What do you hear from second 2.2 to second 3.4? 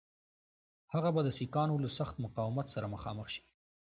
مقاومت سره مخامخ